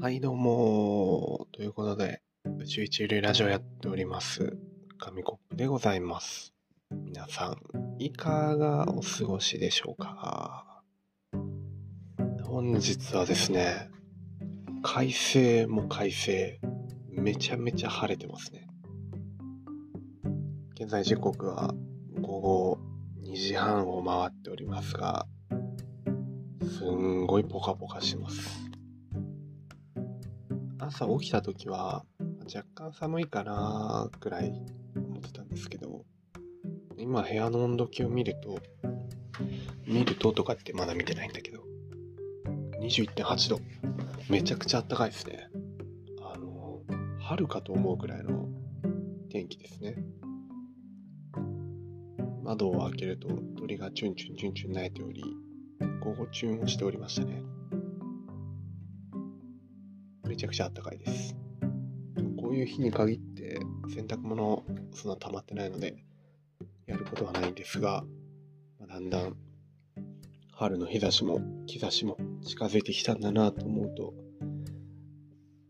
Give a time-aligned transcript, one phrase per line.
[0.00, 1.48] はい、どうも。
[1.50, 2.22] ということで、
[2.60, 4.56] 宇宙一流ラジオやっております。
[4.96, 6.54] 紙コップでございます。
[6.92, 7.56] 皆さん、
[8.00, 10.84] いかがお過ごしでしょうか？
[12.44, 13.90] 本日はですね、
[14.84, 16.60] 快晴も快晴、
[17.10, 18.68] めちゃめちゃ晴れてますね。
[20.80, 21.74] 現在時刻は
[22.20, 22.78] 午後
[23.24, 25.26] 2時半を回っておりますが、
[26.62, 28.67] すんごいポカポカします。
[30.78, 32.04] 朝起きた時は
[32.54, 34.52] 若干寒いかなくらい
[34.96, 36.04] 思ってたんですけど
[36.96, 38.58] 今部屋の温度計を見ると
[39.86, 41.62] 見るととかってまだ見てないんだけど
[42.80, 43.60] 21.8度。
[44.30, 45.48] めちゃくちゃ暖かいですね。
[46.22, 46.80] あの
[47.20, 48.46] 春かと思うくらいの
[49.30, 49.96] 天気ですね。
[52.42, 55.22] 窓を開けると鳥がチュンチュンチュンチュン鳴いており
[56.00, 57.42] 午後チュンをしておりましたね。
[60.38, 61.36] ちゃくちゃ暖かいです。
[62.40, 63.58] こういう日に限って
[63.92, 64.62] 洗濯物
[64.94, 65.96] そんな溜まってないので
[66.86, 68.04] やることはないんですが、
[68.88, 69.36] だんだん
[70.52, 74.14] 春の日差しも兆しも近づいてきたんだなと思うと、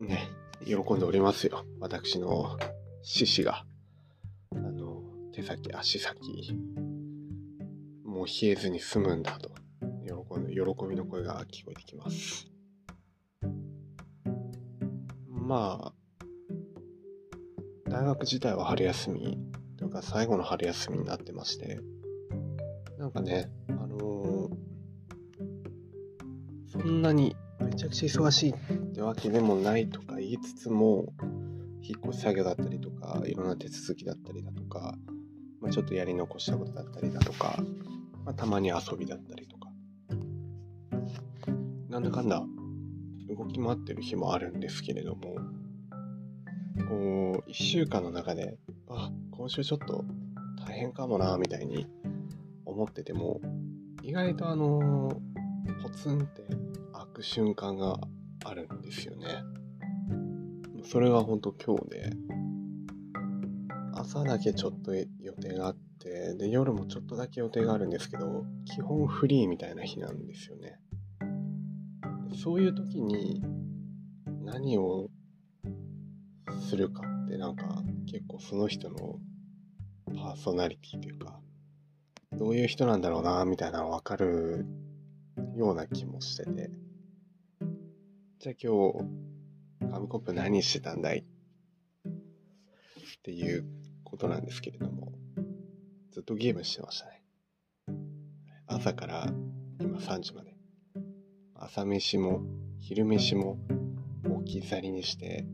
[0.00, 0.28] ね、
[0.66, 1.64] 喜んでおりますよ。
[1.80, 2.58] 私の
[3.02, 3.64] 獅子が。
[4.54, 6.54] あの、手先、足先、
[8.04, 9.50] もう冷えずに済むんだと、
[10.04, 12.57] 喜、喜びの声が聞こえてきます。
[15.48, 15.92] まあ、
[17.88, 19.38] 大学自体は春休み
[19.78, 21.80] というか最後の春休みになってまして、
[22.98, 24.68] なんかね、あのー
[26.70, 28.54] そんなにめちゃくちゃ忙しいっ
[28.92, 31.14] てわけでもないとか言いつつも、
[31.80, 34.94] 引っ越し作業だったりとか、いろんな手続きだったりだとか、
[35.62, 37.58] まあ、ちょっとやり残したことだったりだとか、
[38.26, 39.70] まあ、たまに遊びだったりとか、
[41.88, 42.44] なんだかんだ
[43.38, 45.36] 動き回ってる日もあるんですけれども、
[46.88, 50.04] こう、一週間の中で、あ、今週ちょっと
[50.66, 51.86] 大変かもな、みたいに
[52.64, 53.40] 思ってても、
[54.02, 55.20] 意外とあの、
[55.82, 56.42] ポツンって
[56.92, 58.00] 開く瞬間が
[58.44, 59.26] あるんですよね。
[60.84, 62.10] それが本当今日で、
[63.94, 65.06] 朝だけちょっと予
[65.40, 70.80] 定があって、で、夜もちょっとだけ予定があるんですけど、基本フリーみたいな日なんですよね。
[72.34, 73.42] そういう時に
[74.44, 75.10] 何を
[76.68, 79.18] するかってなんか結構その人の
[80.06, 81.40] パーソナリティというか
[82.32, 84.66] どういう人なんだろうなみたいなの分かる
[85.56, 86.70] ような気もしてて。
[88.40, 91.18] じゃあ今日紙コップ何してたんだい？
[91.18, 91.24] っ
[93.22, 93.66] ていう
[94.04, 95.12] ことなんですけれども
[96.12, 97.24] ずっとゲームしてましたね。
[98.68, 99.26] 朝から
[99.80, 100.57] 今3時まで。
[101.60, 102.40] 朝飯も
[102.78, 103.58] 昼飯も
[104.24, 105.44] 置き去りにして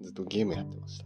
[0.00, 1.04] ずっとゲームやってました。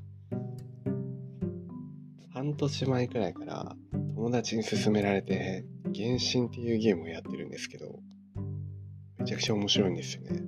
[2.33, 3.77] 半年前くらいから
[4.15, 7.99] 友達に勧められて原神っていうゲームをやってるんですけど
[9.19, 10.43] めちゃくちゃ面白いんですよね。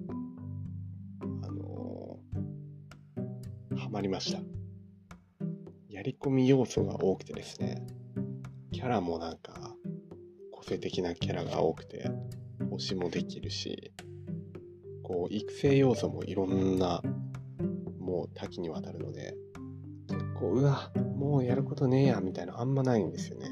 [1.42, 4.38] あのー、ハマりました。
[5.88, 7.84] やり込み要素が多くてですね。
[8.70, 9.74] キャラもなんか
[10.52, 12.10] 個性的なキャラが多くて。
[12.76, 13.92] 推しもできるし
[15.02, 17.02] こう育成要素もいろんな
[17.98, 19.34] もう多岐にわたるので
[20.08, 23.50] 結構うわもうやることねえやみたいなあんまないんですよね。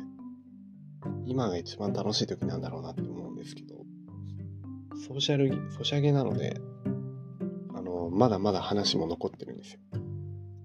[1.25, 3.77] 今が一番楽しい時なんだろうなって思うんですけど
[5.07, 6.61] ソーシャルソシャゲなので
[7.75, 9.81] あのまだまだ話も残ってるんですよ。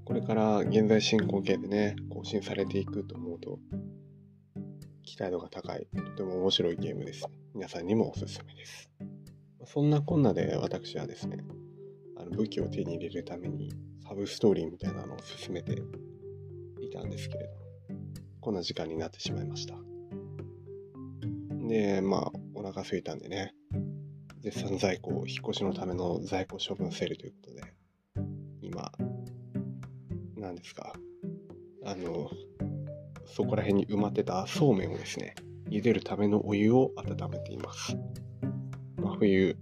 [0.03, 3.59] これから現在進行形でね更新されていくと思うと
[5.05, 8.89] 期待度が高いとても面白いゲームです皆さんにもおすすめです。
[9.65, 11.37] そんなこんなで私はですね、
[12.17, 13.71] あの武器を手に入れるために
[14.07, 15.81] サブストーリーみたいなのを進めて
[16.81, 17.51] いたんですけれど、
[18.41, 19.75] こんな時間になってしまいました。
[21.67, 23.53] で、まあ、お腹空いたんでね、
[24.41, 27.61] 絶賛在庫引っ越しのための在庫処分セールということで、
[28.61, 28.91] 今、
[30.37, 30.93] 何ですか、
[31.85, 32.29] あの、
[33.25, 35.35] そこら辺に埋まってたそうめんをですね、
[35.69, 37.97] 茹でるためのお湯を温めています。
[38.97, 39.57] 真冬、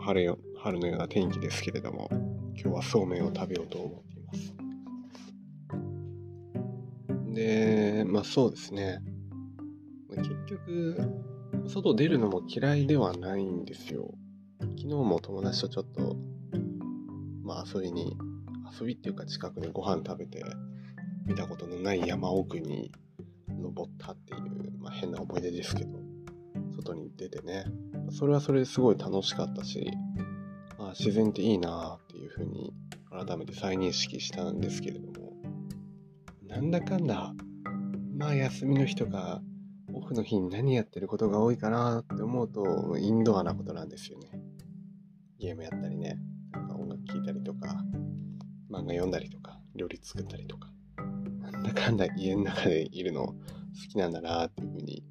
[0.00, 2.08] 春よ春のような天気ですけれども、
[2.54, 4.54] 今日はそうめんを食べようと思っています。
[7.34, 9.00] で、まあそうですね。
[10.16, 10.96] 結局、
[11.66, 14.12] 外出るのも嫌いではないんですよ。
[14.60, 16.16] 昨日も友達とちょっと、
[17.42, 18.16] まあ遊びに、
[18.78, 20.44] 遊びっていうか近くでご飯食べて、
[21.26, 22.92] 見たことのない山奥に
[23.48, 25.98] 登ったっていう、まあ、変な思い出ですけど、
[26.76, 27.64] 外に出てね、
[28.10, 29.92] それはそれですごい楽しかったし、
[30.78, 32.72] まあ自然っていいなっていうふうに
[33.10, 35.32] 改めて再認識したんですけれども、
[36.46, 37.32] なんだかんだ、
[38.16, 39.40] まあ休みの日とか、
[39.94, 44.30] オフの日に何やってることが多いかなって思うと、インドアなことなんですよね。
[45.38, 46.18] ゲームやったりね、
[46.52, 47.84] なんか音楽聴いたりとか、
[48.70, 50.72] 漫画読んだりとか、料理作ったりとか、
[51.62, 53.34] なんだかんだ家の中でいるの好
[53.90, 55.04] きなんだなっていうふうに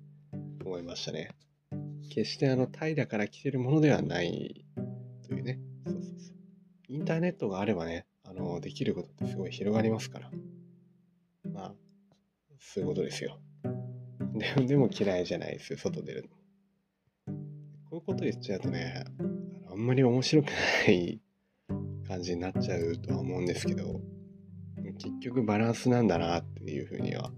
[0.66, 1.30] 思いましたね。
[2.10, 4.66] 決してあの、タイだから来てるものではない
[5.28, 5.60] というね。
[5.86, 6.36] そうそうそう。
[6.90, 10.32] インターネットがあればね、あの、できることってすごい広がりますから。
[11.54, 11.74] まあ、
[12.60, 13.40] そういうことですよ。
[14.36, 16.30] でも、でも嫌いじゃないですよ、外出るの。
[16.30, 16.36] こ
[17.94, 19.06] ういうこと言っちゃうとね、
[19.70, 21.22] あんまり面白くない
[22.08, 24.02] 感じになっちゃうとは思うんですけど、
[25.04, 27.32] 結局バランスなんだなっていうふうには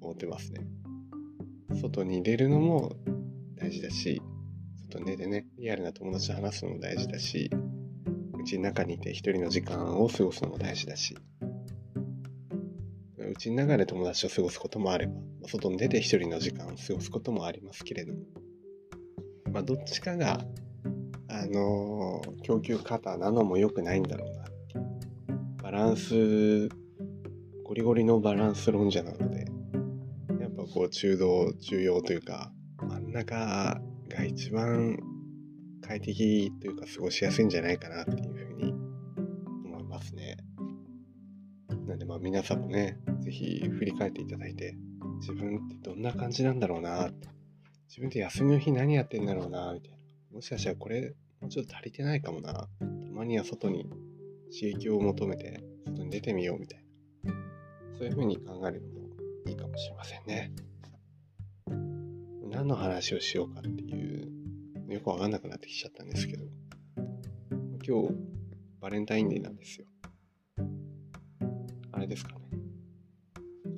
[0.00, 0.60] 思ってますね。
[1.80, 2.96] 外に出るのも
[3.54, 4.20] 大事だし、
[4.90, 7.48] 外に出てね、リアルな友達と話すのも大事だし、
[8.36, 11.16] うちの中にいて一人の時間を過ごすのも大事だし、
[13.16, 15.12] うちの中で友達と過ごすこともあれば、
[15.46, 18.18] 外に出て一人の時間を過ごすこともありますけれども、
[19.52, 20.44] まあ、どっちかが、
[21.28, 24.39] あのー、供給過多なのも良くないんだろうな。
[25.70, 26.68] バランス、
[27.62, 29.46] ゴリゴリのバランス論者なので、
[30.40, 34.98] やっぱこう中道、重要というか、真ん中が一番
[35.80, 38.72] 快適というか過ごしやすいんじゃないかなっていうふうに
[39.64, 40.38] 思いますね。
[41.86, 44.76] なんでまあ皆さんもね、ぜひ振り返っていただいて、
[45.20, 47.28] 自分ってどんな感じなんだろうなって、
[47.86, 49.98] 自分って休みの日何やってんだろうなみたいな。
[50.32, 52.52] もしかしたらこれもうちょっと足りてないかもな。
[52.54, 52.68] た
[53.12, 53.88] まには外に
[54.50, 56.84] 刺激を求めて外に出てみようみたい
[57.24, 57.34] な。
[57.96, 59.08] そういうふうに考えるのも
[59.46, 60.52] いいかもしれませんね。
[62.50, 64.24] 何の話をしようかってい
[64.88, 66.44] う、よくわかんなくなってきちゃったんですけど、
[67.86, 68.14] 今日、
[68.80, 69.86] バレンタインデーなんですよ。
[71.92, 72.40] あれですかね。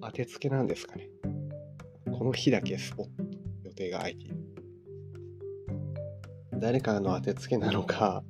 [0.01, 1.09] 当てつけなんですかね。
[2.11, 3.13] この日だけスポット
[3.65, 4.37] 予定が空いている。
[6.55, 8.25] 誰かの当てつけなのか、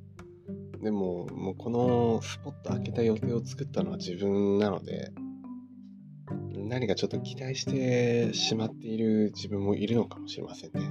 [0.83, 5.11] でも、もうこのスポット開けた予定を作ったのは自分なので、
[6.55, 10.89] 何かちょっと期待してしまっている自分もいるのかもしれませんね。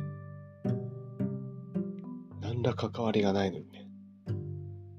[2.40, 3.86] 何ら関わりがないのにね。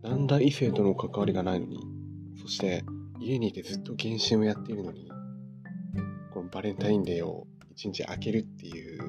[0.04, 1.80] 何ら異性との関わりがないのに。
[2.40, 2.84] そして
[3.20, 5.10] 家にいてずっと原神をやっているのに、
[6.34, 9.02] このバレンタインデーを一日開けるっていう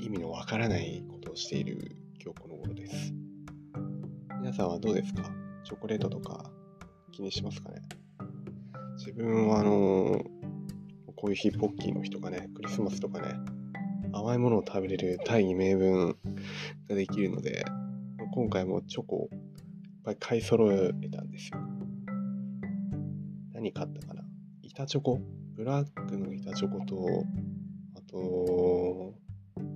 [0.00, 3.23] 意味のわからないことをしている今日この頃です。
[4.44, 5.22] 皆さんはどうですか？
[5.64, 6.44] チョコレートとか
[7.12, 7.80] 気にしますかね？
[8.98, 10.22] 自分はあの
[11.16, 13.36] こういう日ポッキーの日とかね、クリスマスとかね、
[14.12, 16.18] 甘いものを食べれる大義名分
[16.90, 17.64] ができるので、
[18.34, 19.38] 今回もチョコをいっ
[20.04, 21.58] ぱい買い揃えたんですよ。
[23.54, 24.24] 何買ったかな？
[24.60, 25.22] 板チョコ？
[25.54, 27.24] ブラックの板チョコと、
[27.96, 29.14] あと、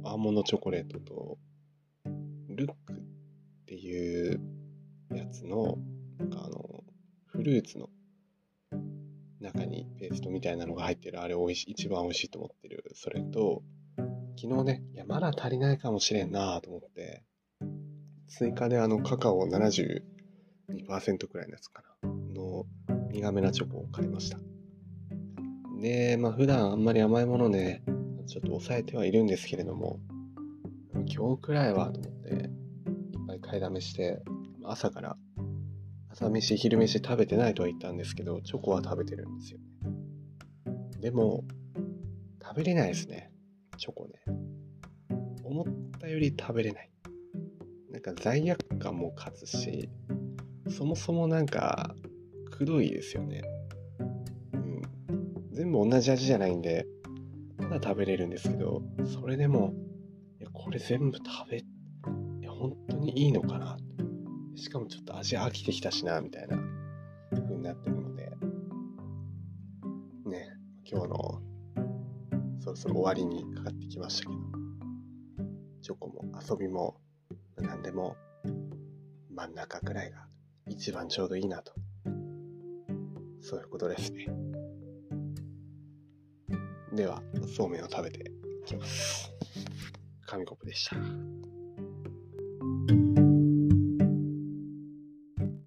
[0.04, 1.38] アーモンドチョコレートと、
[2.50, 2.96] ルックっ
[3.70, 4.17] ていう
[5.30, 5.78] つの、
[6.18, 6.84] なんかあの、
[7.26, 7.88] フルーツの
[9.40, 12.84] 中にペーストみたいなのが入ってる、あれ美味しい、一番美味しいと思ってる。
[12.94, 13.62] それと、
[14.40, 17.24] 昨日ね、いや、まだ足りないかもしれんなと思って、
[18.28, 20.02] 追加であのカカオ72%
[21.28, 22.66] くらいのやつかな、の
[23.10, 24.38] 苦めなチョコを買いました。
[25.80, 27.82] で、まあ普段あんまり甘いもので、
[28.26, 29.98] ちょっと抑えてはいるんですけれども、
[31.06, 34.22] 今日くらいはと思って、いっぱい買いだめして、
[34.70, 35.16] 朝から
[36.10, 39.64] 朝飯、昼飯食べてないとは言ったんですけど、チョコは食べてるんですよね。
[41.00, 41.44] でも、
[42.42, 43.30] 食べれないですね。
[43.76, 44.14] チョコね。
[45.44, 45.66] 思っ
[46.00, 46.90] たより食べれない。
[47.92, 49.88] なんか罪悪感も勝つし、
[50.68, 51.94] そもそもなんか、
[52.50, 53.42] くどいですよね。
[54.54, 54.82] うん。
[55.52, 56.84] 全部同じ味じゃないんで、
[57.58, 59.72] まだ食べれるんですけど、それでも、
[60.40, 61.62] いや、これ全部食べ、
[62.48, 63.78] 本当にいいのかな
[64.58, 66.58] しかもちょっと味飽きてきたしな、みたいな
[67.30, 68.32] 風になってるので、
[70.26, 70.52] ね、
[70.84, 71.40] 今日の
[72.60, 74.40] そろそろ終わりにかかってきましたけど、
[75.80, 76.96] チョコも遊びも
[77.56, 78.16] 何でも
[79.30, 80.26] 真ん中くらいが
[80.66, 81.72] 一番ちょうどいいなと。
[83.40, 84.26] そういうことですね。
[86.92, 87.22] では、
[87.56, 88.28] そうめんを食べて
[88.62, 89.30] いきます。
[90.26, 90.96] 紙コップでした。